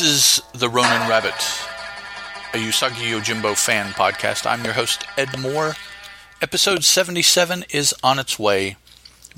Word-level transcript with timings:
This 0.00 0.40
is 0.40 0.42
The 0.58 0.70
Ronin 0.70 1.10
Rabbit, 1.10 1.34
a 2.54 2.56
Usagi 2.56 3.12
Yojimbo 3.12 3.54
fan 3.54 3.92
podcast. 3.92 4.50
I'm 4.50 4.64
your 4.64 4.72
host, 4.72 5.04
Ed 5.18 5.38
Moore. 5.38 5.74
Episode 6.40 6.84
77 6.84 7.66
is 7.68 7.94
on 8.02 8.18
its 8.18 8.38
way. 8.38 8.76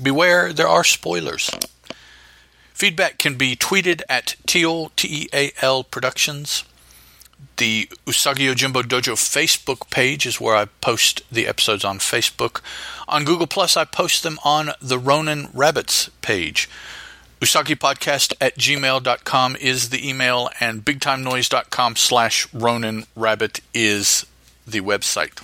Beware, 0.01 0.53
there 0.53 0.69
are 0.69 0.85
spoilers. 0.85 1.49
Feedback 2.73 3.17
can 3.17 3.35
be 3.35 3.57
tweeted 3.57 4.03
at 4.07 4.37
Teal, 4.45 4.93
T-E-A-L 4.95 5.83
Productions. 5.83 6.63
The 7.57 7.89
Usagi 8.07 8.49
Yojimbo 8.49 8.83
Dojo 8.83 9.15
Facebook 9.15 9.89
page 9.89 10.25
is 10.25 10.39
where 10.39 10.55
I 10.55 10.67
post 10.79 11.23
the 11.29 11.45
episodes 11.45 11.83
on 11.83 11.99
Facebook. 11.99 12.61
On 13.09 13.25
Google 13.25 13.47
Plus, 13.47 13.75
I 13.75 13.83
post 13.83 14.23
them 14.23 14.39
on 14.45 14.69
the 14.81 14.97
Ronin 14.97 15.49
Rabbits 15.53 16.09
page. 16.21 16.69
UsagiPodcast 17.43 18.35
at 18.39 18.57
gmail.com 18.57 19.57
is 19.59 19.89
the 19.89 20.07
email, 20.07 20.49
and 20.61 20.85
bigtimenoise.com 20.85 21.97
slash 21.97 22.47
Ronin 22.53 23.03
Rabbit 23.17 23.59
is 23.73 24.25
the 24.65 24.79
website. 24.79 25.43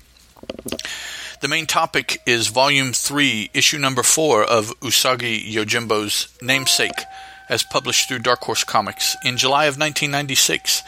The 1.41 1.49
main 1.49 1.65
topic 1.65 2.21
is 2.25 2.47
Volume 2.47 2.93
3, 2.93 3.49
Issue 3.53 3.79
Number 3.79 4.01
4 4.01 4.45
of 4.45 4.67
Usagi 4.79 5.51
Yojimbo's 5.51 6.29
Namesake, 6.41 7.03
as 7.49 7.63
published 7.63 8.07
through 8.07 8.19
Dark 8.19 8.39
Horse 8.43 8.63
Comics 8.63 9.17
in 9.25 9.35
July 9.35 9.65
of 9.65 9.77
1996. 9.77 10.83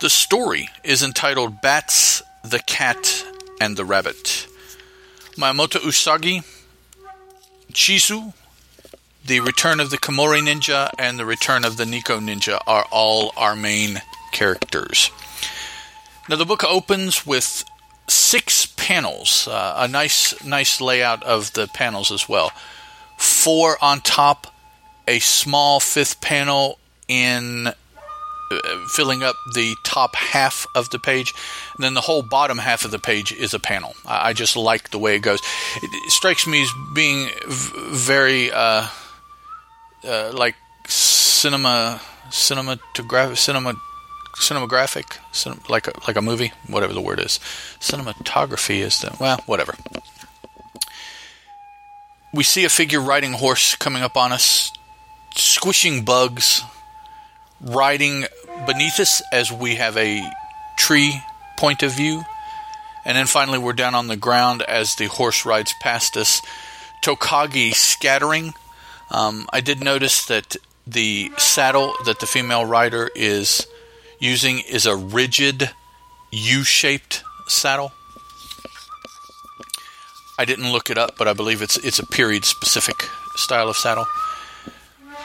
The 0.00 0.10
story 0.10 0.68
is 0.82 1.04
entitled 1.04 1.62
Bats, 1.62 2.24
the 2.42 2.58
Cat, 2.58 3.24
and 3.60 3.76
the 3.76 3.84
Rabbit. 3.84 4.48
Miyamoto 5.36 5.78
Usagi, 5.78 6.42
Chizu, 7.72 8.34
the 9.24 9.40
Return 9.40 9.80
of 9.80 9.90
the 9.90 9.98
Komori 9.98 10.40
Ninja, 10.42 10.90
and 10.98 11.18
The 11.18 11.26
Return 11.26 11.64
of 11.64 11.76
the 11.76 11.84
Neko 11.84 12.20
Ninja 12.20 12.60
are 12.66 12.86
all 12.90 13.32
our 13.36 13.54
main 13.54 14.02
characters. 14.32 15.10
Now, 16.28 16.36
the 16.36 16.46
book 16.46 16.64
opens 16.64 17.26
with 17.26 17.64
six 18.08 18.66
panels, 18.66 19.46
uh, 19.48 19.74
a 19.76 19.88
nice, 19.88 20.44
nice 20.44 20.80
layout 20.80 21.22
of 21.22 21.52
the 21.52 21.68
panels 21.68 22.10
as 22.10 22.28
well. 22.28 22.52
Four 23.18 23.76
on 23.82 24.00
top, 24.00 24.46
a 25.06 25.18
small 25.18 25.80
fifth 25.80 26.20
panel 26.20 26.78
in 27.08 27.68
uh, 27.68 28.86
filling 28.88 29.22
up 29.22 29.36
the 29.54 29.76
top 29.84 30.16
half 30.16 30.66
of 30.74 30.90
the 30.90 30.98
page, 30.98 31.34
and 31.76 31.84
then 31.84 31.94
the 31.94 32.00
whole 32.00 32.22
bottom 32.22 32.58
half 32.58 32.84
of 32.84 32.90
the 32.90 32.98
page 32.98 33.32
is 33.32 33.54
a 33.54 33.60
panel. 33.60 33.94
I, 34.06 34.30
I 34.30 34.32
just 34.32 34.56
like 34.56 34.90
the 34.90 34.98
way 34.98 35.14
it 35.16 35.20
goes. 35.20 35.40
It, 35.76 35.90
it 35.92 36.10
strikes 36.10 36.46
me 36.46 36.62
as 36.62 36.70
being 36.94 37.28
v- 37.46 37.72
very 37.92 38.50
uh, 38.50 38.86
uh, 40.04 40.32
like 40.34 40.56
cinema, 40.86 42.00
cinematographic, 42.30 43.36
cinema, 43.36 43.74
cinematographic, 44.36 45.18
cinem, 45.32 45.68
like 45.68 45.86
a, 45.86 45.92
like 46.06 46.16
a 46.16 46.22
movie, 46.22 46.52
whatever 46.66 46.92
the 46.92 47.00
word 47.00 47.20
is. 47.20 47.38
Cinematography 47.80 48.80
is 48.80 49.00
the 49.00 49.16
well, 49.20 49.40
whatever. 49.46 49.74
We 52.32 52.44
see 52.44 52.64
a 52.64 52.68
figure 52.68 53.00
riding 53.00 53.34
a 53.34 53.38
horse 53.38 53.74
coming 53.74 54.02
up 54.02 54.16
on 54.16 54.32
us, 54.32 54.72
squishing 55.34 56.04
bugs, 56.04 56.62
riding 57.60 58.24
beneath 58.66 59.00
us 59.00 59.20
as 59.32 59.52
we 59.52 59.74
have 59.76 59.96
a 59.96 60.22
tree 60.76 61.22
point 61.56 61.82
of 61.82 61.92
view. 61.92 62.24
And 63.04 63.16
then 63.16 63.26
finally, 63.26 63.58
we're 63.58 63.72
down 63.72 63.94
on 63.94 64.06
the 64.06 64.16
ground 64.16 64.62
as 64.62 64.94
the 64.94 65.06
horse 65.06 65.44
rides 65.44 65.74
past 65.80 66.16
us. 66.16 66.42
Tokagi 67.02 67.72
scattering. 67.74 68.54
Um, 69.10 69.46
I 69.52 69.60
did 69.60 69.82
notice 69.82 70.24
that 70.26 70.56
the 70.86 71.30
saddle 71.36 71.94
that 72.04 72.20
the 72.20 72.26
female 72.26 72.64
rider 72.64 73.10
is 73.14 73.66
using 74.18 74.60
is 74.60 74.86
a 74.86 74.96
rigid 74.96 75.70
U 76.32 76.62
shaped 76.64 77.22
saddle. 77.48 77.92
I 80.38 80.44
didn't 80.44 80.72
look 80.72 80.90
it 80.90 80.96
up, 80.96 81.16
but 81.18 81.28
I 81.28 81.32
believe 81.32 81.60
it's 81.60 81.76
it's 81.78 81.98
a 81.98 82.06
period 82.06 82.44
specific 82.44 82.96
style 83.36 83.68
of 83.68 83.76
saddle. 83.76 84.06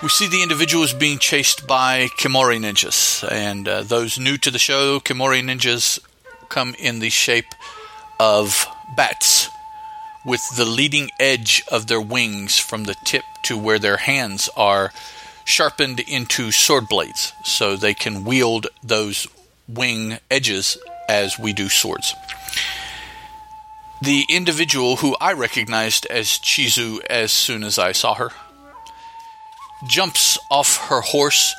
We 0.04 0.10
see 0.10 0.28
the 0.28 0.44
individuals 0.44 0.94
being 0.94 1.20
chased 1.20 1.66
by 1.68 2.10
Komori 2.20 2.60
ninjas, 2.60 3.26
and 3.32 3.68
uh, 3.68 3.84
those 3.84 4.20
new 4.20 4.38
to 4.40 4.52
the 4.52 4.60
show, 4.60 5.00
Komori 5.00 5.42
ninjas 5.42 6.00
come 6.50 6.76
in 6.78 7.00
the 7.00 7.10
shape 7.10 7.56
of 8.20 8.68
bats, 8.98 9.45
with 10.26 10.42
the 10.56 10.66
leading 10.66 11.12
edge 11.20 11.64
of 11.72 11.88
their 11.88 12.02
wings 12.02 12.58
from 12.58 12.86
the 12.86 12.96
tip 13.06 13.24
to 13.44 13.58
where 13.58 13.80
their 13.80 13.98
hands 13.98 14.50
are 14.58 14.92
sharpened 15.44 16.00
into 16.00 16.52
sword 16.52 16.90
blades, 16.90 17.32
so 17.44 17.76
they 17.76 17.94
can 17.94 18.24
wield 18.24 18.68
those 18.84 19.28
wing 19.68 20.18
edges 20.32 20.78
as 21.08 21.38
we 21.38 21.54
do 21.54 21.70
swords. 21.70 22.16
The 24.02 24.26
individual 24.28 24.98
who 24.98 25.16
I 25.22 25.34
recognized 25.34 26.06
as 26.08 26.28
Chizu 26.28 27.00
as 27.10 27.32
soon 27.32 27.64
as 27.64 27.80
I 27.80 27.92
saw 27.92 28.16
her 28.16 28.32
jumps 29.88 30.38
off 30.50 30.78
her 30.90 31.02
horse 31.02 31.56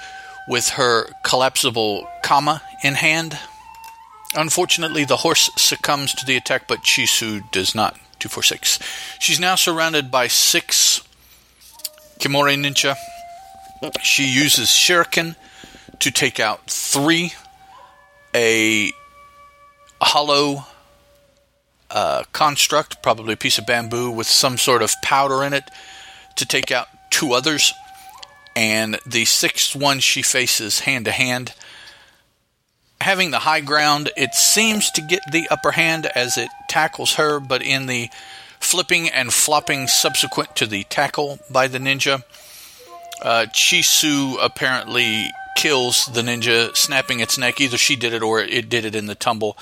with 0.48 0.70
her 0.70 1.08
collapsible 1.24 2.06
kama 2.22 2.62
in 2.82 2.94
hand. 2.94 3.38
Unfortunately, 4.34 5.04
the 5.04 5.18
horse 5.18 5.50
succumbs 5.56 6.12
to 6.14 6.26
the 6.26 6.36
attack, 6.36 6.66
but 6.68 6.82
Chizu 6.82 7.50
does 7.50 7.74
not. 7.74 7.98
246. 8.18 8.78
She's 9.18 9.40
now 9.40 9.54
surrounded 9.54 10.10
by 10.10 10.26
six 10.26 11.02
Komori 12.18 12.56
ninja. 12.56 12.96
She 14.02 14.26
uses 14.26 14.68
shuriken 14.68 15.36
to 16.00 16.10
take 16.10 16.40
out 16.40 16.70
three, 16.70 17.32
a 18.34 18.90
hollow 20.00 20.64
uh, 21.90 22.24
construct, 22.32 23.02
probably 23.02 23.34
a 23.34 23.36
piece 23.36 23.58
of 23.58 23.66
bamboo 23.66 24.10
with 24.10 24.26
some 24.26 24.56
sort 24.56 24.82
of 24.82 24.94
powder 25.02 25.42
in 25.42 25.52
it, 25.52 25.64
to 26.36 26.46
take 26.46 26.70
out 26.70 26.88
two 27.10 27.32
others 27.32 27.72
and 28.56 28.98
the 29.06 29.26
sixth 29.26 29.76
one 29.76 30.00
she 30.00 30.22
faces 30.22 30.80
hand 30.80 31.04
to 31.04 31.12
hand. 31.12 31.52
Having 33.00 33.30
the 33.30 33.40
high 33.40 33.60
ground, 33.60 34.10
it 34.16 34.34
seems 34.34 34.90
to 34.92 35.00
get 35.02 35.20
the 35.30 35.46
upper 35.50 35.72
hand 35.72 36.06
as 36.14 36.36
it 36.36 36.48
tackles 36.68 37.14
her, 37.14 37.38
but 37.38 37.62
in 37.62 37.86
the 37.86 38.08
flipping 38.58 39.08
and 39.08 39.32
flopping 39.32 39.86
subsequent 39.86 40.56
to 40.56 40.66
the 40.66 40.84
tackle 40.84 41.38
by 41.50 41.68
the 41.68 41.78
ninja, 41.78 42.24
uh, 43.22 43.46
Chizu 43.52 44.36
apparently 44.42 45.30
kills 45.56 46.06
the 46.06 46.22
ninja, 46.22 46.76
snapping 46.76 47.20
its 47.20 47.38
neck. 47.38 47.60
Either 47.60 47.78
she 47.78 47.96
did 47.96 48.12
it 48.12 48.22
or 48.22 48.40
it 48.40 48.68
did 48.68 48.84
it 48.84 48.94
in 48.94 49.06
the 49.06 49.14
tumble, 49.14 49.56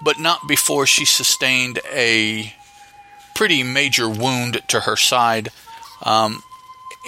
but 0.00 0.18
not 0.18 0.46
before 0.48 0.86
she 0.86 1.04
sustained 1.04 1.80
a 1.92 2.54
pretty 3.34 3.62
major 3.62 4.08
wound 4.08 4.60
to 4.68 4.80
her 4.80 4.96
side. 4.96 5.50
Um, 6.02 6.42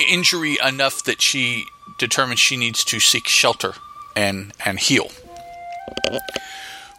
injury 0.08 0.58
enough 0.64 1.04
that 1.04 1.20
she 1.20 1.64
determines 1.98 2.40
she 2.40 2.56
needs 2.56 2.84
to 2.84 3.00
seek 3.00 3.28
shelter 3.28 3.74
and 4.16 4.52
and 4.64 4.78
heal. 4.78 5.10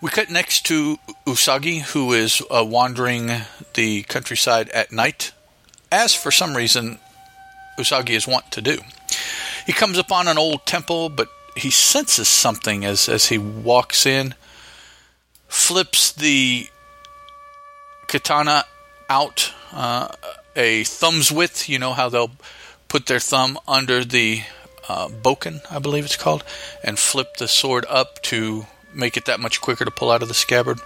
We 0.02 0.10
cut 0.10 0.30
next 0.30 0.66
to 0.68 1.00
Usagi, 1.26 1.82
who 1.82 2.14
is 2.14 2.42
uh, 2.52 2.64
wandering 2.64 3.32
the 3.74 4.04
countryside 4.04 4.70
at 4.70 4.92
night, 4.92 5.32
as 5.92 6.14
for 6.14 6.32
some 6.32 6.56
reason 6.56 7.00
Usagi 7.80 8.12
is 8.12 8.28
wont 8.28 8.52
to 8.52 8.62
do. 8.62 8.80
He 9.66 9.74
comes 9.74 9.98
upon 9.98 10.28
an 10.28 10.38
old 10.38 10.66
temple, 10.66 11.10
but 11.10 11.28
he 11.56 11.72
senses 11.72 12.28
something 12.28 12.86
as 12.86 13.10
as 13.10 13.28
he 13.28 13.38
walks 13.38 14.06
in. 14.06 14.36
Flips 15.48 16.12
the 16.12 16.68
katana 18.08 18.66
out 19.10 19.54
uh, 19.72 20.10
a 20.56 20.84
thumb's 20.84 21.32
width. 21.32 21.68
You 21.70 21.80
know 21.80 21.94
how 21.94 22.10
they'll 22.10 22.32
put 22.88 23.08
their 23.08 23.20
thumb 23.20 23.58
under 23.68 24.04
the 24.04 24.44
uh, 24.88 25.08
bokken, 25.08 25.62
I 25.72 25.80
believe 25.80 26.06
it's 26.06 26.16
called, 26.16 26.44
and 26.84 27.00
flip 27.00 27.38
the 27.38 27.48
sword 27.48 27.86
up 27.90 28.22
to 28.24 28.68
make 28.96 29.18
it 29.18 29.26
that 29.26 29.40
much 29.40 29.62
quicker 29.62 29.86
to 29.86 29.92
pull 29.92 30.12
out 30.12 30.22
of 30.22 30.28
the 30.28 30.34
scabbard. 30.34 30.80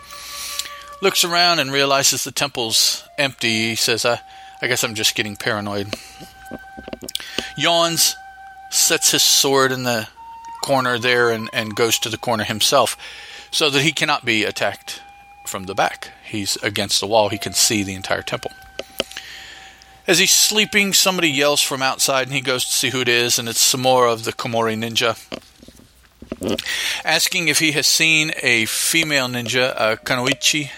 Looks 1.02 1.24
around 1.24 1.60
and 1.60 1.72
realizes 1.72 2.24
the 2.24 2.32
temple's 2.32 3.04
empty. 3.18 3.70
He 3.70 3.76
says, 3.76 4.06
I, 4.06 4.20
I 4.62 4.68
guess 4.68 4.84
I'm 4.84 4.96
just 4.96 5.16
getting 5.16 5.36
paranoid. 5.36 5.94
Yawns, 7.58 8.16
sets 8.70 9.12
his 9.12 9.24
sword 9.24 9.72
in 9.72 9.84
the 9.84 10.08
corner 10.64 10.98
there, 11.00 11.32
and, 11.32 11.50
and 11.54 11.76
goes 11.76 11.98
to 12.00 12.10
the 12.10 12.18
corner 12.18 12.44
himself 12.44 12.98
so 13.52 13.70
that 13.70 13.82
he 13.82 13.92
cannot 13.92 14.26
be 14.26 14.44
attacked 14.44 15.02
from 15.46 15.64
the 15.64 15.76
back. 15.76 16.12
He's 16.24 16.58
against 16.58 17.00
the 17.00 17.08
wall, 17.08 17.30
he 17.30 17.38
can 17.38 17.54
see 17.54 17.84
the 17.84 17.96
entire 17.96 18.22
temple. 18.22 18.52
As 20.06 20.20
he's 20.20 20.32
sleeping, 20.32 20.94
somebody 20.94 21.30
yells 21.30 21.62
from 21.62 21.82
outside, 21.82 22.28
and 22.28 22.34
he 22.34 22.42
goes 22.42 22.66
to 22.66 22.72
see 22.72 22.90
who 22.90 23.02
it 23.02 23.08
is, 23.08 23.38
and 23.38 23.48
it's 23.48 23.62
some 23.62 23.82
more 23.82 24.08
of 24.08 24.24
the 24.24 24.34
Komori 24.34 24.76
ninja. 24.76 25.18
Asking 27.04 27.48
if 27.48 27.60
he 27.60 27.72
has 27.74 27.88
seen 27.88 28.32
a 28.42 28.66
female 28.66 29.28
ninja, 29.28 29.74
uh, 29.76 29.96
Kunoichi, 29.98 30.72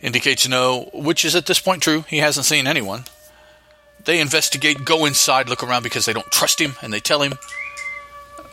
indicates 0.00 0.48
no, 0.48 0.88
which 0.92 1.24
is 1.24 1.34
at 1.34 1.46
this 1.46 1.60
point 1.60 1.82
true. 1.82 2.04
He 2.08 2.18
hasn't 2.18 2.46
seen 2.46 2.66
anyone. 2.66 3.04
They 4.04 4.20
investigate, 4.20 4.84
go 4.84 5.04
inside, 5.04 5.48
look 5.48 5.62
around 5.62 5.82
because 5.82 6.06
they 6.06 6.12
don't 6.12 6.30
trust 6.30 6.60
him, 6.60 6.76
and 6.82 6.92
they 6.92 7.00
tell 7.00 7.22
him, 7.22 7.34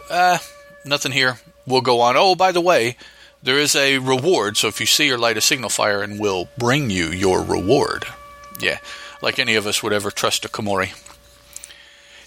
uh, 0.09 0.39
nothing 0.85 1.13
here. 1.13 1.39
We'll 1.65 1.81
go 1.81 2.01
on. 2.01 2.15
Oh, 2.17 2.35
by 2.35 2.51
the 2.51 2.61
way, 2.61 2.97
there 3.41 3.57
is 3.57 3.75
a 3.75 3.97
reward. 3.99 4.57
So 4.57 4.67
if 4.67 4.79
you 4.79 4.85
see 4.85 5.11
or 5.11 5.17
light 5.17 5.37
a 5.37 5.41
signal 5.41 5.69
fire, 5.69 6.01
and 6.01 6.19
we'll 6.19 6.49
bring 6.57 6.89
you 6.89 7.07
your 7.07 7.41
reward. 7.41 8.05
Yeah, 8.59 8.79
like 9.21 9.39
any 9.39 9.55
of 9.55 9.67
us 9.67 9.81
would 9.83 9.93
ever 9.93 10.11
trust 10.11 10.45
a 10.45 10.49
Komori. 10.49 10.93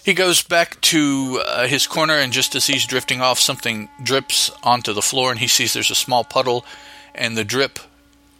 He 0.03 0.13
goes 0.15 0.41
back 0.41 0.81
to 0.81 1.43
uh, 1.45 1.67
his 1.67 1.85
corner, 1.85 2.15
and 2.15 2.33
just 2.33 2.55
as 2.55 2.65
he's 2.65 2.85
drifting 2.85 3.21
off, 3.21 3.39
something 3.39 3.89
drips 4.01 4.49
onto 4.63 4.93
the 4.93 5.01
floor, 5.01 5.29
and 5.29 5.39
he 5.39 5.47
sees 5.47 5.73
there's 5.73 5.91
a 5.91 5.95
small 5.95 6.23
puddle, 6.23 6.65
and 7.13 7.37
the 7.37 7.43
drip 7.43 7.77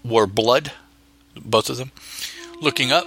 were 0.03 0.25
blood, 0.25 0.71
both 1.35 1.69
of 1.69 1.77
them. 1.77 1.91
Looking 2.61 2.91
up 2.91 3.05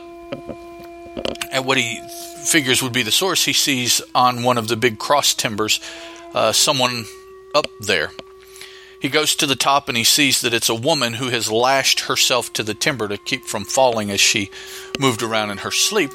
at 1.53 1.65
what 1.65 1.79
he 1.79 2.01
figures 2.45 2.83
would 2.83 2.93
be 2.93 3.03
the 3.03 3.11
source, 3.11 3.45
he 3.45 3.53
sees 3.53 4.01
on 4.15 4.45
one 4.45 4.59
of 4.59 4.69
the 4.69 4.77
big 4.77 4.99
cross 4.99 5.35
timbers 5.35 5.81
uh, 6.33 6.53
someone 6.53 7.06
up 7.55 7.67
there. 7.81 8.11
He 9.01 9.09
goes 9.09 9.35
to 9.37 9.47
the 9.47 9.56
top 9.56 9.89
and 9.89 9.99
he 9.99 10.05
sees 10.05 10.41
that 10.41 10.55
it's 10.55 10.69
a 10.69 10.75
woman 10.75 11.15
who 11.15 11.29
has 11.29 11.51
lashed 11.51 12.01
herself 12.01 12.53
to 12.55 12.62
the 12.62 12.73
timber 12.73 13.06
to 13.06 13.19
keep 13.19 13.45
from 13.45 13.65
falling 13.65 14.11
as 14.11 14.21
she 14.21 14.51
moved 14.99 15.23
around 15.23 15.51
in 15.51 15.59
her 15.59 15.71
sleep. 15.71 16.11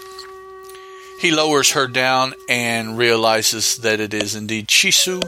He 1.19 1.31
lowers 1.31 1.71
her 1.71 1.87
down 1.87 2.33
and 2.47 2.97
realizes 2.97 3.79
that 3.79 3.99
it 3.99 4.13
is 4.13 4.35
indeed 4.35 4.67
Chizu, 4.67 5.21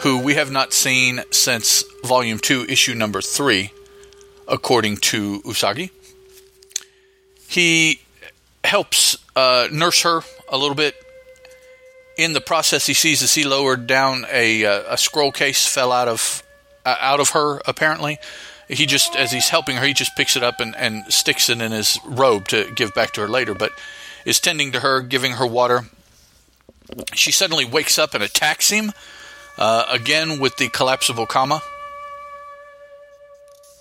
who 0.00 0.22
we 0.22 0.34
have 0.34 0.50
not 0.50 0.72
seen 0.72 1.20
since 1.30 1.84
Volume 2.02 2.38
2, 2.38 2.64
Issue 2.66 2.94
Number 2.94 3.20
3, 3.20 3.70
according 4.48 4.96
to 4.96 5.42
Usagi. 5.42 5.90
He 7.46 8.00
helps 8.64 9.18
uh, 9.36 9.68
nurse 9.70 10.00
her 10.00 10.22
a 10.48 10.56
little 10.56 10.74
bit. 10.74 10.94
In 12.16 12.32
the 12.32 12.40
process, 12.40 12.86
he 12.86 12.94
sees 12.94 13.22
as 13.22 13.34
he 13.34 13.44
lowered 13.44 13.86
down 13.86 14.24
a, 14.32 14.64
uh, 14.64 14.94
a 14.94 14.96
scroll 14.96 15.30
case 15.30 15.66
fell 15.66 15.92
out 15.92 16.08
of 16.08 16.42
uh, 16.86 16.96
out 17.00 17.20
of 17.20 17.30
her. 17.30 17.60
Apparently, 17.66 18.18
he 18.66 18.86
just 18.86 19.14
as 19.14 19.30
he's 19.30 19.50
helping 19.50 19.76
her, 19.76 19.84
he 19.84 19.92
just 19.92 20.16
picks 20.16 20.36
it 20.36 20.42
up 20.42 20.58
and, 20.58 20.74
and 20.74 21.04
sticks 21.12 21.50
it 21.50 21.60
in 21.60 21.70
his 21.70 21.98
robe 22.06 22.48
to 22.48 22.72
give 22.74 22.94
back 22.94 23.12
to 23.12 23.20
her 23.20 23.28
later. 23.28 23.54
But 23.54 23.72
is 24.24 24.40
tending 24.40 24.72
to 24.72 24.80
her, 24.80 25.00
giving 25.00 25.32
her 25.32 25.46
water. 25.46 25.84
She 27.14 27.32
suddenly 27.32 27.64
wakes 27.64 27.98
up 27.98 28.14
and 28.14 28.22
attacks 28.22 28.70
him, 28.70 28.92
uh, 29.58 29.84
again 29.90 30.38
with 30.38 30.56
the 30.56 30.68
collapsible 30.68 31.26
kama. 31.26 31.62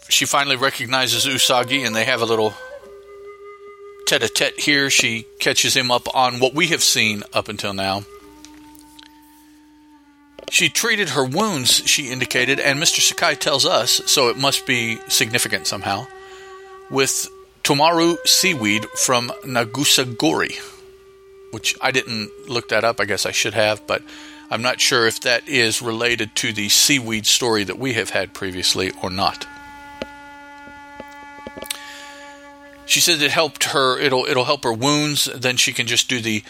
She 0.09 0.25
finally 0.25 0.55
recognizes 0.55 1.25
Usagi 1.25 1.85
and 1.85 1.95
they 1.95 2.05
have 2.05 2.21
a 2.21 2.25
little 2.25 2.53
tete 4.07 4.23
a 4.23 4.29
tete 4.29 4.59
here. 4.59 4.89
She 4.89 5.25
catches 5.39 5.75
him 5.75 5.91
up 5.91 6.13
on 6.15 6.39
what 6.39 6.53
we 6.53 6.67
have 6.67 6.81
seen 6.81 7.23
up 7.33 7.49
until 7.49 7.73
now. 7.73 8.03
She 10.49 10.69
treated 10.69 11.09
her 11.09 11.25
wounds, 11.25 11.85
she 11.85 12.09
indicated, 12.09 12.59
and 12.59 12.79
Mr. 12.79 13.01
Sakai 13.01 13.35
tells 13.35 13.65
us, 13.65 14.01
so 14.05 14.29
it 14.29 14.37
must 14.37 14.65
be 14.65 14.97
significant 15.09 15.67
somehow, 15.67 16.07
with 16.89 17.27
Tomaru 17.67 18.15
seaweed 18.25 18.85
from 18.91 19.27
Nagusagori, 19.43 20.57
which 21.51 21.75
I 21.81 21.91
didn't 21.91 22.31
look 22.47 22.69
that 22.69 22.85
up. 22.85 23.01
I 23.01 23.03
guess 23.03 23.25
I 23.25 23.31
should 23.31 23.53
have, 23.55 23.85
but 23.85 24.01
I'm 24.49 24.61
not 24.61 24.79
sure 24.79 25.05
if 25.05 25.19
that 25.21 25.49
is 25.49 25.81
related 25.81 26.33
to 26.37 26.53
the 26.53 26.69
seaweed 26.69 27.25
story 27.25 27.65
that 27.65 27.77
we 27.77 27.91
have 27.91 28.11
had 28.11 28.33
previously 28.33 28.93
or 29.03 29.09
not. 29.09 29.45
She 32.85 33.01
said 33.01 33.21
it 33.21 33.31
helped 33.31 33.65
her. 33.65 33.99
It'll 33.99 34.23
it'll 34.23 34.45
help 34.45 34.63
her 34.63 34.71
wounds. 34.71 35.25
Then 35.25 35.57
she 35.57 35.73
can 35.73 35.87
just 35.87 36.07
do 36.07 36.21
the 36.21 36.43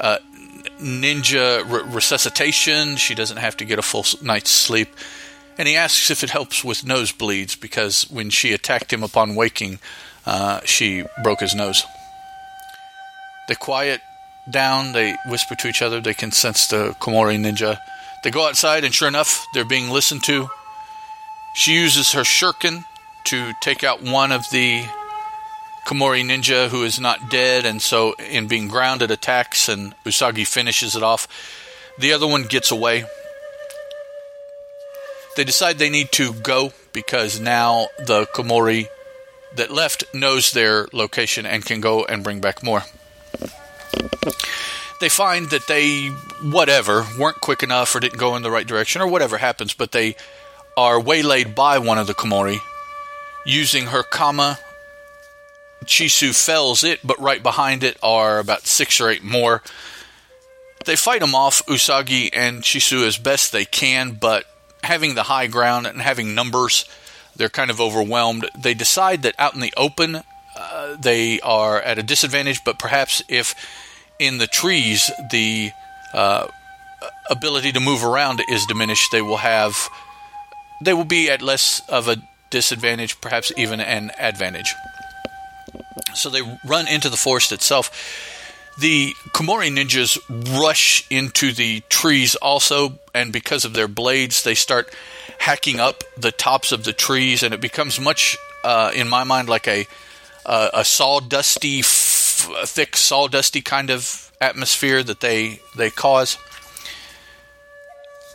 uh, 0.00 0.18
ninja 0.80 1.62
re- 1.70 1.94
resuscitation. 1.94 2.96
She 2.96 3.14
doesn't 3.14 3.36
have 3.36 3.56
to 3.58 3.64
get 3.64 3.78
a 3.78 3.82
full 3.82 4.04
night's 4.20 4.50
sleep. 4.50 4.88
And 5.58 5.66
he 5.66 5.76
asks 5.76 6.10
if 6.10 6.22
it 6.22 6.30
helps 6.30 6.62
with 6.62 6.82
nosebleeds 6.82 7.58
because 7.58 8.02
when 8.10 8.30
she 8.30 8.52
attacked 8.52 8.92
him 8.92 9.02
upon 9.02 9.34
waking, 9.34 9.78
uh, 10.26 10.60
she 10.64 11.04
broke 11.22 11.40
his 11.40 11.54
nose. 11.54 11.82
They 13.48 13.54
quiet 13.54 14.00
down, 14.50 14.92
they 14.92 15.16
whisper 15.26 15.54
to 15.54 15.68
each 15.68 15.82
other, 15.82 16.00
they 16.00 16.14
can 16.14 16.32
sense 16.32 16.66
the 16.66 16.94
Komori 17.00 17.38
ninja. 17.38 17.78
They 18.22 18.30
go 18.30 18.46
outside, 18.46 18.84
and 18.84 18.94
sure 18.94 19.08
enough, 19.08 19.46
they're 19.54 19.64
being 19.64 19.90
listened 19.90 20.24
to. 20.24 20.48
She 21.54 21.74
uses 21.74 22.12
her 22.12 22.22
shuriken 22.22 22.84
to 23.26 23.52
take 23.60 23.84
out 23.84 24.02
one 24.02 24.32
of 24.32 24.44
the 24.50 24.84
Komori 25.86 26.24
ninja 26.24 26.68
who 26.68 26.82
is 26.82 26.98
not 26.98 27.30
dead, 27.30 27.64
and 27.64 27.80
so 27.80 28.14
in 28.14 28.48
being 28.48 28.68
grounded, 28.68 29.10
attacks, 29.10 29.68
and 29.68 29.94
Usagi 30.04 30.46
finishes 30.46 30.96
it 30.96 31.02
off. 31.02 31.28
The 31.98 32.12
other 32.12 32.26
one 32.26 32.42
gets 32.42 32.70
away. 32.70 33.04
They 35.36 35.44
decide 35.44 35.78
they 35.78 35.90
need 35.90 36.12
to 36.12 36.32
go 36.32 36.72
because 36.92 37.38
now 37.38 37.88
the 37.98 38.26
Komori 38.26 38.88
that 39.54 39.70
left 39.70 40.04
knows 40.14 40.52
their 40.52 40.88
location 40.92 41.44
and 41.44 41.64
can 41.64 41.80
go 41.80 42.04
and 42.04 42.24
bring 42.24 42.40
back 42.40 42.62
more. 42.62 42.82
They 44.98 45.10
find 45.10 45.50
that 45.50 45.68
they, 45.68 46.08
whatever, 46.42 47.06
weren't 47.18 47.40
quick 47.42 47.62
enough 47.62 47.94
or 47.94 48.00
didn't 48.00 48.18
go 48.18 48.34
in 48.34 48.42
the 48.42 48.50
right 48.50 48.66
direction 48.66 49.02
or 49.02 49.08
whatever 49.08 49.36
happens, 49.36 49.74
but 49.74 49.92
they 49.92 50.16
are 50.74 50.98
waylaid 50.98 51.54
by 51.54 51.78
one 51.78 51.98
of 51.98 52.06
the 52.06 52.14
Komori. 52.14 52.58
Using 53.44 53.86
her 53.86 54.02
Kama, 54.02 54.58
Chizu 55.84 56.34
fells 56.34 56.82
it, 56.82 57.00
but 57.04 57.20
right 57.20 57.42
behind 57.42 57.84
it 57.84 57.98
are 58.02 58.38
about 58.38 58.66
six 58.66 59.00
or 59.00 59.10
eight 59.10 59.22
more. 59.22 59.62
They 60.86 60.96
fight 60.96 61.20
them 61.20 61.34
off, 61.34 61.64
Usagi 61.66 62.30
and 62.32 62.62
Chizu, 62.62 63.06
as 63.06 63.18
best 63.18 63.52
they 63.52 63.66
can, 63.66 64.12
but 64.12 64.46
having 64.86 65.14
the 65.14 65.24
high 65.24 65.46
ground 65.46 65.86
and 65.86 66.00
having 66.00 66.34
numbers 66.34 66.86
they're 67.36 67.48
kind 67.48 67.70
of 67.70 67.80
overwhelmed. 67.80 68.50
They 68.56 68.74
decide 68.74 69.22
that 69.22 69.34
out 69.38 69.54
in 69.54 69.60
the 69.60 69.72
open, 69.76 70.22
uh, 70.58 70.96
they 70.98 71.40
are 71.40 71.80
at 71.80 71.98
a 71.98 72.02
disadvantage, 72.02 72.64
but 72.64 72.78
perhaps 72.78 73.22
if 73.28 73.54
in 74.18 74.38
the 74.38 74.46
trees 74.46 75.10
the 75.30 75.70
uh, 76.14 76.48
ability 77.30 77.72
to 77.72 77.80
move 77.80 78.04
around 78.04 78.40
is 78.48 78.64
diminished, 78.66 79.12
they 79.12 79.22
will 79.22 79.38
have 79.38 79.88
they 80.82 80.92
will 80.92 81.04
be 81.04 81.30
at 81.30 81.40
less 81.40 81.80
of 81.88 82.08
a 82.08 82.16
disadvantage, 82.50 83.20
perhaps 83.20 83.50
even 83.56 83.80
an 83.80 84.10
advantage. 84.18 84.74
So 86.14 86.28
they 86.28 86.42
run 86.66 86.86
into 86.86 87.08
the 87.08 87.16
forest 87.16 87.52
itself. 87.52 87.90
The 88.78 89.14
Komori 89.32 89.70
ninjas 89.70 90.18
rush 90.60 91.06
into 91.10 91.52
the 91.52 91.80
trees 91.88 92.34
also, 92.36 92.98
and 93.14 93.32
because 93.32 93.64
of 93.64 93.72
their 93.72 93.88
blades, 93.88 94.42
they 94.42 94.54
start 94.54 94.94
hacking 95.38 95.80
up 95.80 96.04
the 96.16 96.32
tops 96.32 96.72
of 96.72 96.84
the 96.84 96.92
trees, 96.92 97.42
and 97.42 97.54
it 97.54 97.60
becomes 97.60 97.98
much, 97.98 98.36
uh, 98.64 98.92
in 98.94 99.08
my 99.08 99.24
mind, 99.24 99.48
like 99.48 99.66
a 99.66 99.86
uh, 100.44 100.70
a 100.74 100.80
sawdusty, 100.80 101.80
f- 101.80 102.68
thick 102.68 102.92
sawdusty 102.92 103.64
kind 103.64 103.90
of 103.90 104.30
atmosphere 104.40 105.02
that 105.02 105.20
they 105.20 105.60
they 105.76 105.90
cause. 105.90 106.36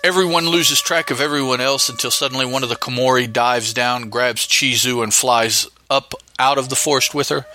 Everyone 0.03 0.50
loses 0.50 0.81
track 0.81 1.12
of 1.12 1.21
everyone 1.21 1.62
else 1.62 1.88
until 1.88 2.10
suddenly 2.10 2.48
one 2.48 2.63
of 2.63 2.69
the 2.69 2.75
Komori 2.75 3.31
dives 3.31 3.71
down, 3.71 4.10
grabs 4.10 4.48
Chizu, 4.48 5.03
and 5.03 5.13
flies 5.13 5.67
up 5.91 6.15
out 6.39 6.57
of 6.57 6.69
the 6.69 6.75
forest 6.75 7.13
with 7.13 7.29
her. 7.29 7.45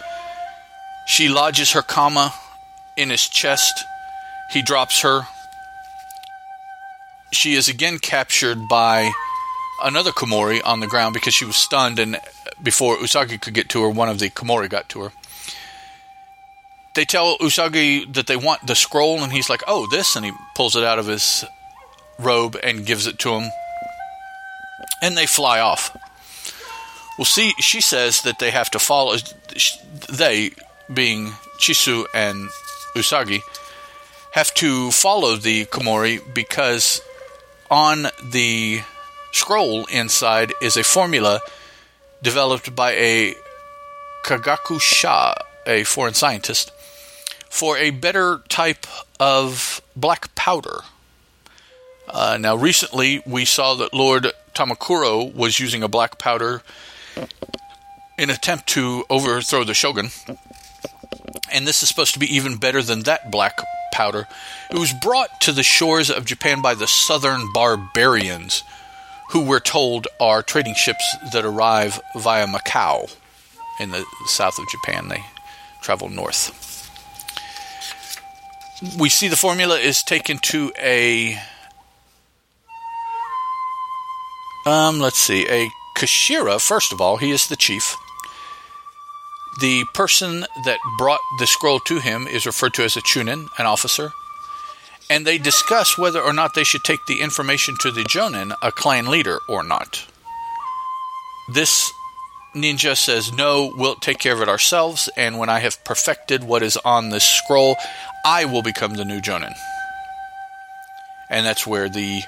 She 1.09 1.29
lodges 1.29 1.73
her 1.73 1.83
kama 1.83 2.33
in 2.97 3.11
his 3.11 3.29
chest. 3.29 3.85
He 4.53 4.63
drops 4.63 5.03
her. 5.03 5.27
She 7.33 7.55
is 7.55 7.69
again 7.69 7.99
captured 7.99 8.69
by 8.69 9.11
another 9.83 10.11
Komori 10.11 10.61
on 10.65 10.81
the 10.81 10.87
ground 10.87 11.15
because 11.15 11.35
she 11.35 11.45
was 11.45 11.57
stunned, 11.57 11.99
and 11.99 12.19
before 12.63 12.97
Usagi 12.97 13.41
could 13.41 13.55
get 13.55 13.69
to 13.71 13.83
her, 13.83 13.91
one 13.91 14.09
of 14.09 14.19
the 14.19 14.31
Komori 14.31 14.71
got 14.71 14.89
to 14.91 15.03
her. 15.03 15.13
They 16.95 17.05
tell 17.05 17.37
Usagi 17.39 18.13
that 18.15 18.27
they 18.27 18.37
want 18.37 18.67
the 18.67 18.75
scroll, 18.75 19.23
and 19.23 19.33
he's 19.33 19.51
like, 19.51 19.63
"Oh, 19.67 19.87
this," 19.87 20.17
and 20.17 20.25
he 20.25 20.33
pulls 20.55 20.77
it 20.77 20.85
out 20.85 20.99
of 20.99 21.07
his 21.07 21.45
robe 22.19 22.57
and 22.63 22.87
gives 22.87 23.07
it 23.07 23.19
to 23.21 23.35
him. 23.35 23.51
And 25.03 25.17
they 25.17 25.27
fly 25.27 25.61
off. 25.61 25.95
Well, 27.19 27.27
see, 27.27 27.53
she 27.61 27.81
says 27.81 28.23
that 28.23 28.39
they 28.39 28.51
have 28.51 28.71
to 28.71 28.79
follow. 28.79 29.17
They, 30.11 30.53
being 30.93 31.33
Chizu 31.59 32.07
and 32.15 32.49
Usagi, 32.97 33.43
have 34.33 34.53
to 34.55 34.91
follow 34.91 35.37
the 35.37 35.67
Komori 35.67 36.21
because 36.35 37.01
on 37.71 38.07
the 38.33 38.81
scroll 39.33 39.85
inside 39.87 40.53
is 40.63 40.77
a 40.77 40.83
formula 40.85 41.41
developed 42.23 42.75
by 42.75 42.93
a 42.93 43.35
Kagaku 44.25 44.81
Sha, 44.81 45.35
a 45.67 45.85
foreign 45.85 46.15
scientist, 46.15 46.73
for 47.49 47.77
a 47.77 47.91
better 47.91 48.43
type 48.49 48.87
of 49.21 49.81
black 49.95 50.35
powder. 50.35 50.81
Uh, 52.09 52.39
now, 52.41 52.57
recently 52.57 53.23
we 53.27 53.45
saw 53.45 53.75
that 53.75 53.93
Lord 53.93 54.33
Tamakuro 54.55 55.35
was 55.35 55.61
using 55.61 55.83
a 55.83 55.89
black 55.89 56.19
powder 56.19 56.63
in 58.19 58.31
attempt 58.31 58.69
to 58.69 59.05
overthrow 59.11 59.65
the 59.65 59.75
shogun, 59.75 60.11
and 61.53 61.67
this 61.67 61.83
is 61.83 61.89
supposed 61.89 62.15
to 62.15 62.21
be 62.21 62.35
even 62.35 62.57
better 62.57 62.83
than 62.83 63.01
that 63.03 63.31
black 63.31 63.59
powder. 63.93 64.27
It 64.71 64.79
was 64.79 64.93
brought 64.93 65.41
to 65.43 65.53
the 65.53 65.63
shores 65.63 66.11
of 66.11 66.25
Japan 66.25 66.63
by 66.63 66.75
the 66.75 66.87
southern 66.87 67.53
barbarians, 67.53 68.63
who 69.31 69.41
we're 69.41 69.61
told 69.61 70.07
are 70.21 70.43
trading 70.43 70.75
ships 70.75 71.17
that 71.33 71.45
arrive 71.45 72.01
via 72.15 72.47
Macau 72.47 73.15
in 73.81 73.91
the 73.91 74.05
south 74.27 74.59
of 74.59 74.69
Japan. 74.69 75.09
They 75.09 75.25
travel 75.83 76.09
north. 76.09 76.63
We 78.99 79.09
see 79.09 79.29
the 79.29 79.37
formula 79.37 79.79
is 79.79 80.03
taken 80.03 80.39
to 80.39 80.73
a 80.79 81.39
um, 84.67 84.99
let's 84.99 85.19
see, 85.19 85.47
a 85.49 85.71
Kashira, 85.97 86.61
first 86.61 86.93
of 86.93 87.01
all, 87.01 87.17
he 87.17 87.31
is 87.31 87.47
the 87.47 87.57
chief. 87.57 87.97
The 89.61 89.85
person 89.95 90.41
that 90.65 90.79
brought 90.99 91.21
the 91.39 91.47
scroll 91.47 91.81
to 91.81 91.99
him 91.99 92.27
is 92.27 92.47
referred 92.47 92.75
to 92.75 92.85
as 92.85 92.97
a 92.97 93.01
chunin, 93.01 93.49
an 93.59 93.67
officer. 93.67 94.13
And 95.09 95.27
they 95.27 95.39
discuss 95.39 95.97
whether 95.97 96.21
or 96.21 96.33
not 96.33 96.55
they 96.55 96.65
should 96.65 96.85
take 96.85 97.07
the 97.07 97.21
information 97.21 97.77
to 97.81 97.91
the 97.91 98.03
jonin, 98.03 98.55
a 98.61 98.73
clan 98.73 99.07
leader, 99.07 99.39
or 99.49 99.63
not. 99.63 100.05
This 101.49 101.91
ninja 102.55 102.97
says, 102.97 103.33
No, 103.33 103.73
we'll 103.77 103.95
take 103.95 104.19
care 104.19 104.35
of 104.35 104.43
it 104.43 104.49
ourselves, 104.49 105.09
and 105.17 105.39
when 105.39 105.49
I 105.49 105.61
have 105.61 105.85
perfected 105.85 106.45
what 106.45 106.63
is 106.63 106.77
on 106.79 107.11
this 107.11 107.25
scroll, 107.25 107.77
I 108.25 108.45
will 108.45 108.63
become 108.63 108.95
the 108.95 109.05
new 109.05 109.21
jonin. 109.21 109.55
And 111.31 111.47
that's 111.47 111.67
where 111.67 111.89
the 111.89 112.23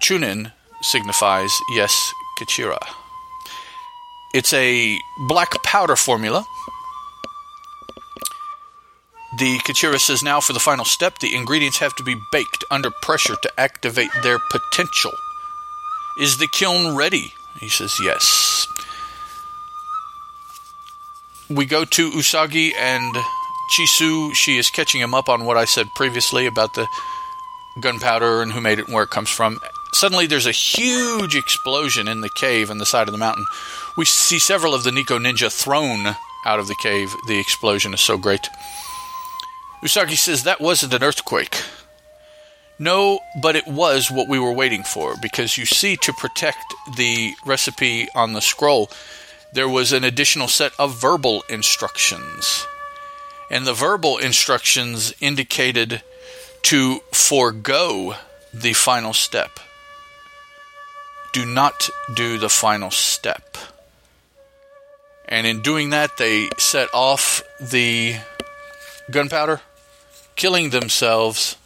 chunin 0.00 0.52
signifies 0.82 1.56
yes, 1.70 2.12
Kashira. 2.38 3.05
It's 4.34 4.52
a 4.52 4.98
black 5.28 5.62
powder 5.62 5.96
formula. 5.96 6.44
The 9.38 9.58
Kashira 9.58 9.98
says 9.98 10.22
now 10.22 10.40
for 10.40 10.52
the 10.52 10.60
final 10.60 10.84
step, 10.84 11.18
the 11.18 11.34
ingredients 11.34 11.78
have 11.78 11.94
to 11.96 12.02
be 12.02 12.16
baked 12.32 12.64
under 12.70 12.90
pressure 12.90 13.36
to 13.42 13.60
activate 13.60 14.10
their 14.22 14.38
potential. 14.50 15.12
Is 16.18 16.38
the 16.38 16.48
kiln 16.48 16.96
ready? 16.96 17.34
He 17.60 17.68
says 17.68 17.98
yes. 18.02 18.66
We 21.48 21.66
go 21.66 21.84
to 21.84 22.10
Usagi 22.10 22.72
and 22.74 23.14
Chizu. 23.72 24.34
She 24.34 24.56
is 24.56 24.70
catching 24.70 25.00
him 25.00 25.14
up 25.14 25.28
on 25.28 25.44
what 25.44 25.56
I 25.56 25.64
said 25.64 25.86
previously 25.94 26.46
about 26.46 26.74
the 26.74 26.88
gunpowder 27.80 28.42
and 28.42 28.52
who 28.52 28.60
made 28.60 28.78
it 28.78 28.86
and 28.86 28.94
where 28.94 29.04
it 29.04 29.10
comes 29.10 29.28
from. 29.28 29.60
Suddenly, 29.96 30.26
there's 30.26 30.46
a 30.46 30.52
huge 30.52 31.34
explosion 31.34 32.06
in 32.06 32.20
the 32.20 32.28
cave 32.28 32.70
on 32.70 32.76
the 32.76 32.84
side 32.84 33.08
of 33.08 33.12
the 33.12 33.18
mountain. 33.18 33.46
We 33.96 34.04
see 34.04 34.38
several 34.38 34.74
of 34.74 34.84
the 34.84 34.90
Neko 34.90 35.18
ninja 35.18 35.50
thrown 35.50 36.14
out 36.44 36.58
of 36.58 36.68
the 36.68 36.76
cave. 36.82 37.16
The 37.28 37.40
explosion 37.40 37.94
is 37.94 38.02
so 38.02 38.18
great. 38.18 38.46
Usagi 39.82 40.18
says 40.18 40.42
that 40.42 40.60
wasn't 40.60 40.92
an 40.92 41.02
earthquake. 41.02 41.62
No, 42.78 43.20
but 43.40 43.56
it 43.56 43.66
was 43.66 44.10
what 44.10 44.28
we 44.28 44.38
were 44.38 44.52
waiting 44.52 44.82
for 44.82 45.14
because 45.22 45.56
you 45.56 45.64
see, 45.64 45.96
to 45.96 46.12
protect 46.12 46.74
the 46.98 47.32
recipe 47.46 48.06
on 48.14 48.34
the 48.34 48.42
scroll, 48.42 48.90
there 49.54 49.68
was 49.68 49.94
an 49.94 50.04
additional 50.04 50.48
set 50.48 50.72
of 50.78 51.00
verbal 51.00 51.42
instructions. 51.48 52.66
And 53.50 53.66
the 53.66 53.72
verbal 53.72 54.18
instructions 54.18 55.14
indicated 55.22 56.02
to 56.64 57.00
forego 57.14 58.16
the 58.52 58.74
final 58.74 59.14
step 59.14 59.58
do 61.36 61.44
not 61.44 61.90
do 62.14 62.38
the 62.38 62.48
final 62.48 62.90
step. 62.90 63.58
And 65.28 65.46
in 65.46 65.60
doing 65.60 65.90
that, 65.90 66.16
they 66.16 66.48
set 66.56 66.88
off 66.94 67.42
the 67.60 68.16
gunpowder, 69.10 69.60
killing 70.34 70.70
themselves. 70.70 71.58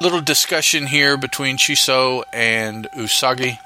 Little 0.00 0.20
discussion 0.20 0.86
here 0.86 1.16
between 1.16 1.56
Chizu 1.56 2.22
and 2.32 2.86
Usagi. 2.96 3.58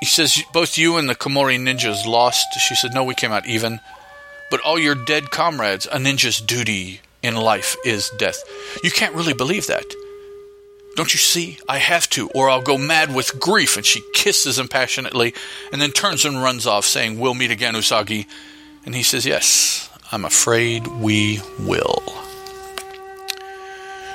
He 0.00 0.06
says, 0.06 0.42
Both 0.54 0.78
you 0.78 0.96
and 0.96 1.10
the 1.10 1.14
Komori 1.14 1.58
ninjas 1.58 2.06
lost. 2.06 2.54
She 2.58 2.74
said, 2.74 2.94
No, 2.94 3.04
we 3.04 3.14
came 3.14 3.32
out 3.32 3.46
even. 3.46 3.80
But 4.50 4.60
all 4.60 4.78
your 4.78 4.94
dead 4.94 5.30
comrades, 5.30 5.84
a 5.84 5.98
ninja's 5.98 6.40
duty 6.40 7.02
in 7.22 7.34
life 7.34 7.76
is 7.84 8.10
death. 8.18 8.42
You 8.82 8.90
can't 8.90 9.14
really 9.14 9.34
believe 9.34 9.66
that. 9.66 9.84
Don't 10.96 11.12
you 11.12 11.18
see? 11.18 11.58
I 11.68 11.76
have 11.76 12.08
to, 12.10 12.28
or 12.30 12.48
I'll 12.48 12.62
go 12.62 12.78
mad 12.78 13.14
with 13.14 13.38
grief. 13.38 13.76
And 13.76 13.84
she 13.84 14.02
kisses 14.14 14.58
him 14.58 14.68
passionately 14.68 15.34
and 15.70 15.80
then 15.80 15.90
turns 15.90 16.24
and 16.24 16.42
runs 16.42 16.66
off, 16.66 16.86
saying, 16.86 17.18
We'll 17.18 17.34
meet 17.34 17.50
again, 17.50 17.74
Usagi. 17.74 18.26
And 18.86 18.94
he 18.94 19.02
says, 19.02 19.26
Yes, 19.26 19.90
I'm 20.10 20.24
afraid 20.24 20.86
we 20.86 21.40
will. 21.60 22.02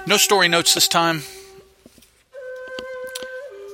No 0.07 0.17
story 0.17 0.47
notes 0.47 0.73
this 0.73 0.87
time. 0.87 1.21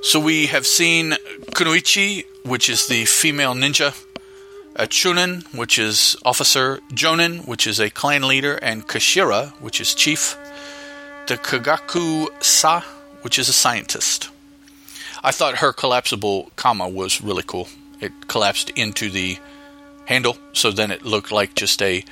So 0.02 0.20
we 0.20 0.48
have 0.48 0.68
seen 0.68 1.12
Kunoichi, 1.52 2.26
which 2.44 2.70
is 2.70 2.88
the 2.88 3.06
female 3.06 3.54
ninja 3.54 3.94
a 4.78 4.88
Chunin, 4.88 5.44
which 5.54 5.80
is 5.80 6.16
officer, 6.24 6.78
Jonin, 6.92 7.48
which 7.48 7.66
is 7.66 7.80
a 7.80 7.90
clan 7.90 8.28
leader, 8.28 8.56
and 8.62 8.88
Kashira, 8.88 9.50
which 9.60 9.82
is 9.82 9.94
chief, 9.96 10.38
the 11.28 11.36
Kagaku 11.36 12.28
Sha, 12.42 12.82
which 13.22 13.40
is 13.40 13.50
a 13.50 13.54
scientist. 13.54 14.30
I 15.24 15.32
thought 15.32 15.58
her 15.58 15.74
collapsible 15.74 16.52
kama 16.56 16.88
was 16.88 17.22
really 17.22 17.44
cool. 17.44 17.68
It 18.00 18.28
collapsed 18.28 18.70
into 18.72 19.10
the 19.10 19.40
handle, 20.06 20.38
so 20.54 20.72
then 20.72 20.92
it 20.92 21.04
looked 21.04 21.32
like 21.32 21.56
just 21.56 21.82
a, 21.82 22.06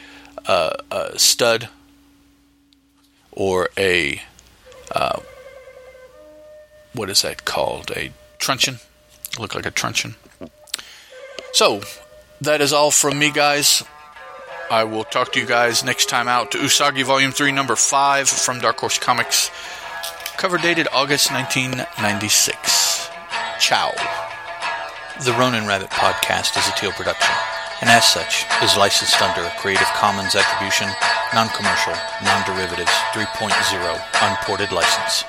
uh, 0.47 0.71
a 0.91 1.19
stud 1.19 1.69
or 3.31 3.69
a 3.77 4.21
uh, 4.91 5.19
what 6.93 7.09
is 7.09 7.21
that 7.21 7.45
called? 7.45 7.91
A 7.95 8.11
truncheon. 8.39 8.79
Looked 9.37 9.55
like 9.55 9.65
a 9.65 9.71
truncheon. 9.71 10.15
So 11.51 11.81
that 12.41 12.61
is 12.61 12.73
all 12.73 12.91
from 12.91 13.17
me, 13.19 13.31
guys. 13.31 13.83
I 14.69 14.83
will 14.83 15.03
talk 15.03 15.31
to 15.33 15.39
you 15.39 15.45
guys 15.45 15.83
next 15.83 16.09
time 16.09 16.27
out 16.27 16.51
to 16.51 16.57
Usagi 16.57 17.03
Volume 17.03 17.31
3, 17.31 17.51
Number 17.51 17.75
5 17.75 18.27
from 18.27 18.59
Dark 18.59 18.79
Horse 18.79 18.97
Comics. 18.97 19.51
Cover 20.37 20.57
dated 20.57 20.87
August 20.91 21.31
1996. 21.31 23.09
Ciao. 23.59 23.91
The 25.23 25.33
Ronin 25.33 25.67
Rabbit 25.67 25.91
podcast 25.91 26.57
is 26.57 26.67
a 26.67 26.75
Teal 26.75 26.91
production, 26.91 27.33
and 27.79 27.89
as 27.89 28.05
such, 28.05 28.43
is 28.61 28.75
licensed 28.75 29.21
under 29.21 29.47
a 29.47 29.53
Creative 29.57 29.87
Commons 29.95 30.35
Attribution, 30.35 30.89
Non 31.33 31.47
Commercial, 31.49 31.93
Non 32.23 32.43
Derivatives 32.45 32.91
3.0 33.13 33.49
Unported 34.21 34.71
License. 34.73 35.23